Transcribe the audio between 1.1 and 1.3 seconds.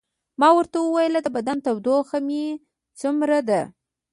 د